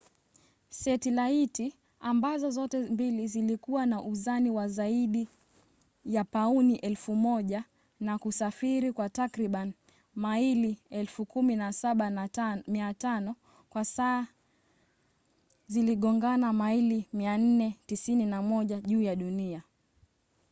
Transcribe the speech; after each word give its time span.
setilaiti 0.69 1.73
ambazo 1.99 2.49
zote 2.49 2.79
mbili 2.79 3.27
zilikuwa 3.27 3.85
na 3.85 4.01
uzani 4.01 4.49
wa 4.51 4.67
zaidi 4.67 5.27
ya 6.05 6.23
pauni 6.23 6.75
1,000 6.79 7.63
na 7.99 8.17
kusafiri 8.17 8.93
kwa 8.93 9.09
takribani 9.09 9.73
maili 10.15 10.77
17,500 10.91 13.33
kwa 13.69 13.85
saa 13.85 14.27
ziligongana 15.67 16.53
maili 16.53 17.05
491 17.13 18.81
juu 18.81 19.01
ya 19.01 19.15
dunia 19.15 19.63